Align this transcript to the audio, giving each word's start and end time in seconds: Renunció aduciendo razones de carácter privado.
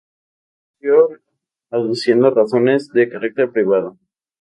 Renunció 0.79 1.19
aduciendo 1.69 2.31
razones 2.31 2.89
de 2.91 3.07
carácter 3.07 3.51
privado. 3.51 3.99